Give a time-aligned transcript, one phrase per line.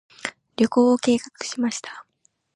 [0.57, 2.07] 旅行を計画しました。